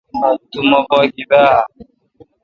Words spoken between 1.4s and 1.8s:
اہ؟